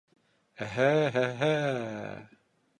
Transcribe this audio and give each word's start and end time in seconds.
—Эһһе-һе-һе! 0.67 1.53